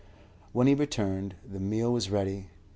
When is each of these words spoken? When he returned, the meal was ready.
When 0.51 0.65
he 0.65 0.73
returned, 0.73 1.35
the 1.47 1.59
meal 1.59 1.93
was 1.93 2.09
ready. 2.09 2.47